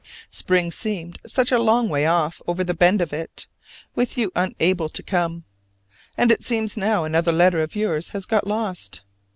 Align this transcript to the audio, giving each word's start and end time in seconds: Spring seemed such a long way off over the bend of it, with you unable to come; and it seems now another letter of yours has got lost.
Spring 0.31 0.71
seemed 0.71 1.19
such 1.27 1.51
a 1.51 1.59
long 1.59 1.87
way 1.87 2.07
off 2.07 2.41
over 2.47 2.63
the 2.63 2.73
bend 2.73 3.01
of 3.03 3.13
it, 3.13 3.45
with 3.93 4.17
you 4.17 4.31
unable 4.35 4.89
to 4.89 5.03
come; 5.03 5.43
and 6.17 6.31
it 6.31 6.43
seems 6.43 6.75
now 6.75 7.03
another 7.03 7.31
letter 7.31 7.61
of 7.61 7.75
yours 7.75 8.09
has 8.09 8.25
got 8.25 8.47
lost. 8.47 9.01